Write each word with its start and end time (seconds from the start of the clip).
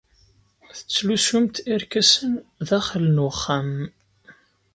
Tettlusumt 0.75 1.55
irkasen 1.73 2.33
daxel 2.67 3.05
n 3.09 3.17
uxxam? 3.29 3.71